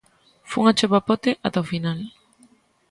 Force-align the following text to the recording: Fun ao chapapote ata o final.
Fun 0.49 0.65
ao 0.65 0.77
chapapote 0.79 1.31
ata 1.45 1.63
o 1.63 1.67
final. 1.71 1.99